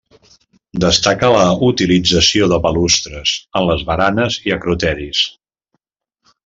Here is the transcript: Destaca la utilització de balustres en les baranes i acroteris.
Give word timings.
Destaca 0.83 1.29
la 1.33 1.43
utilització 1.67 2.49
de 2.53 2.59
balustres 2.65 3.37
en 3.61 3.69
les 3.73 3.87
baranes 3.93 4.43
i 4.49 4.59
acroteris. 4.59 5.25